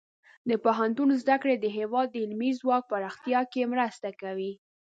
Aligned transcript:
د 0.49 0.51
پوهنتون 0.63 1.09
زده 1.21 1.35
کړې 1.41 1.55
د 1.59 1.65
هیواد 1.77 2.07
د 2.11 2.15
علمي 2.23 2.51
ځواک 2.59 2.83
پراختیا 2.91 3.39
کې 3.51 3.69
مرسته 3.73 4.09
کوي. 4.21 4.51